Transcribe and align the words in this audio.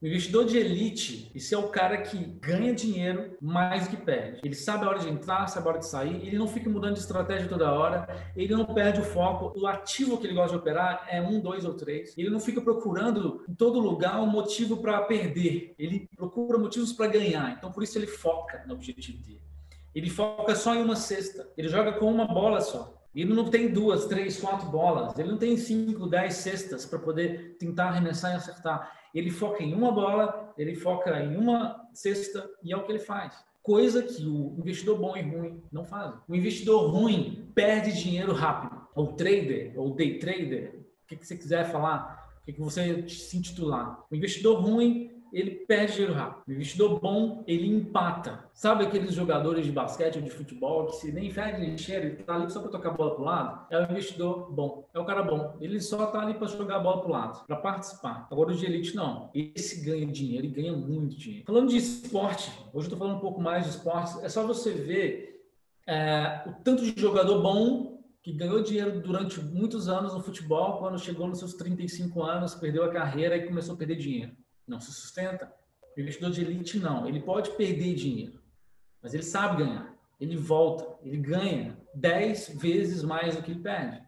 O 0.00 0.06
investidor 0.06 0.44
de 0.44 0.56
elite, 0.56 1.28
esse 1.34 1.52
é 1.52 1.58
o 1.58 1.70
cara 1.70 2.00
que 2.02 2.16
ganha 2.16 2.72
dinheiro 2.72 3.36
mais 3.42 3.88
do 3.88 3.96
que 3.96 4.04
perde. 4.04 4.40
Ele 4.44 4.54
sabe 4.54 4.84
a 4.84 4.88
hora 4.88 5.00
de 5.00 5.08
entrar, 5.08 5.48
sabe 5.48 5.66
a 5.66 5.70
hora 5.70 5.80
de 5.80 5.88
sair, 5.88 6.24
ele 6.24 6.38
não 6.38 6.46
fica 6.46 6.70
mudando 6.70 6.94
de 6.94 7.00
estratégia 7.00 7.48
toda 7.48 7.72
hora, 7.72 8.06
ele 8.36 8.54
não 8.54 8.64
perde 8.64 9.00
o 9.00 9.04
foco. 9.04 9.58
O 9.58 9.66
ativo 9.66 10.16
que 10.16 10.24
ele 10.24 10.34
gosta 10.34 10.52
de 10.52 10.58
operar 10.58 11.04
é 11.10 11.20
um, 11.20 11.40
dois 11.40 11.64
ou 11.64 11.74
três. 11.74 12.16
Ele 12.16 12.30
não 12.30 12.38
fica 12.38 12.60
procurando 12.60 13.44
em 13.48 13.54
todo 13.54 13.80
lugar 13.80 14.20
um 14.20 14.26
motivo 14.26 14.76
para 14.76 15.02
perder. 15.02 15.74
Ele 15.76 16.08
procura 16.14 16.58
motivos 16.58 16.92
para 16.92 17.08
ganhar. 17.08 17.56
Então, 17.58 17.72
por 17.72 17.82
isso 17.82 17.98
ele 17.98 18.06
foca 18.06 18.62
no 18.68 18.74
objetivo 18.74 19.18
dele. 19.24 19.42
Ele 19.92 20.08
foca 20.08 20.54
só 20.54 20.76
em 20.76 20.82
uma 20.82 20.94
cesta. 20.94 21.48
Ele 21.56 21.68
joga 21.68 21.94
com 21.94 22.08
uma 22.08 22.24
bola 22.24 22.60
só. 22.60 22.97
Ele 23.14 23.34
não 23.34 23.50
tem 23.50 23.68
duas, 23.68 24.06
três, 24.06 24.38
quatro 24.38 24.68
bolas. 24.68 25.18
Ele 25.18 25.30
não 25.30 25.38
tem 25.38 25.56
cinco, 25.56 26.06
dez 26.06 26.34
cestas 26.34 26.86
para 26.86 26.98
poder 26.98 27.56
tentar 27.58 27.88
arremessar 27.88 28.32
e 28.32 28.36
acertar. 28.36 28.92
Ele 29.14 29.30
foca 29.30 29.62
em 29.62 29.74
uma 29.74 29.90
bola, 29.90 30.52
ele 30.56 30.74
foca 30.74 31.18
em 31.22 31.36
uma 31.36 31.88
cesta 31.92 32.48
e 32.62 32.72
é 32.72 32.76
o 32.76 32.84
que 32.84 32.92
ele 32.92 32.98
faz. 32.98 33.34
Coisa 33.62 34.02
que 34.02 34.24
o 34.24 34.54
investidor 34.58 34.98
bom 34.98 35.16
e 35.16 35.22
ruim 35.22 35.62
não 35.72 35.84
fazem. 35.84 36.18
O 36.28 36.34
investidor 36.34 36.90
ruim 36.90 37.50
perde 37.54 37.92
dinheiro 37.92 38.32
rápido. 38.32 38.86
Ou 38.94 39.12
trader, 39.12 39.72
ou 39.76 39.94
day 39.94 40.18
trader, 40.18 40.86
o 41.04 41.06
que, 41.06 41.16
que 41.16 41.26
você 41.26 41.36
quiser 41.36 41.70
falar, 41.70 42.27
que, 42.48 42.54
que 42.54 42.60
você 42.60 43.06
se 43.08 43.36
intitular. 43.36 44.04
O 44.10 44.16
investidor 44.16 44.60
ruim 44.60 45.10
ele 45.30 45.50
perde 45.50 45.92
dinheiro 45.92 46.14
rápido. 46.14 46.42
O 46.48 46.52
investidor 46.52 46.98
bom, 46.98 47.44
ele 47.46 47.68
empata. 47.68 48.48
Sabe 48.54 48.86
aqueles 48.86 49.12
jogadores 49.12 49.66
de 49.66 49.70
basquete 49.70 50.16
ou 50.16 50.22
de 50.22 50.30
futebol 50.30 50.86
que 50.86 50.96
se 50.96 51.12
nem 51.12 51.30
fede 51.30 51.60
nem 51.60 51.76
cheira, 51.76 52.06
ele 52.06 52.16
tá 52.16 52.34
ali 52.34 52.50
só 52.50 52.60
para 52.60 52.70
tocar 52.70 52.88
a 52.88 52.92
bola 52.92 53.14
pro 53.14 53.24
lado? 53.24 53.66
É 53.70 53.78
o 53.78 53.90
investidor 53.90 54.50
bom. 54.50 54.88
É 54.94 54.98
o 54.98 55.04
cara 55.04 55.22
bom. 55.22 55.58
Ele 55.60 55.78
só 55.78 56.06
tá 56.06 56.22
ali 56.22 56.32
para 56.32 56.46
jogar 56.46 56.76
a 56.76 56.80
bola 56.80 57.02
pro 57.02 57.12
lado, 57.12 57.46
para 57.46 57.56
participar. 57.56 58.26
Agora 58.30 58.50
o 58.50 58.54
de 58.54 58.64
elite 58.64 58.96
não. 58.96 59.30
Esse 59.34 59.84
ganha 59.84 60.06
dinheiro 60.06 60.46
e 60.46 60.50
ganha 60.50 60.72
muito 60.72 61.18
dinheiro. 61.18 61.44
Falando 61.46 61.68
de 61.68 61.76
esporte, 61.76 62.50
hoje 62.72 62.86
eu 62.86 62.90
tô 62.92 62.96
falando 62.96 63.16
um 63.16 63.20
pouco 63.20 63.42
mais 63.42 63.64
de 63.64 63.70
esportes, 63.70 64.24
é 64.24 64.30
só 64.30 64.46
você 64.46 64.72
ver 64.72 65.44
é, 65.86 66.44
o 66.46 66.52
tanto 66.64 66.82
de 66.82 66.98
jogador 66.98 67.42
bom 67.42 67.97
que 68.32 68.38
ganhou 68.38 68.62
dinheiro 68.62 69.00
durante 69.00 69.40
muitos 69.40 69.88
anos 69.88 70.14
no 70.14 70.22
futebol, 70.22 70.78
quando 70.78 70.98
chegou 70.98 71.26
nos 71.26 71.38
seus 71.38 71.54
35 71.54 72.22
anos, 72.22 72.54
perdeu 72.54 72.84
a 72.84 72.92
carreira 72.92 73.36
e 73.36 73.46
começou 73.46 73.74
a 73.74 73.78
perder 73.78 73.96
dinheiro 73.96 74.36
não 74.68 74.78
se 74.78 74.92
sustenta. 74.92 75.52
O 75.96 76.00
investidor 76.00 76.30
de 76.30 76.42
elite 76.42 76.78
não, 76.78 77.08
ele 77.08 77.20
pode 77.20 77.50
perder 77.52 77.94
dinheiro, 77.94 78.40
mas 79.02 79.14
ele 79.14 79.22
sabe 79.22 79.64
ganhar. 79.64 79.96
Ele 80.20 80.36
volta, 80.36 80.98
ele 81.02 81.16
ganha 81.16 81.76
10 81.94 82.56
vezes 82.56 83.02
mais 83.02 83.36
do 83.36 83.42
que 83.42 83.52
ele 83.52 83.60
perde. 83.60 84.02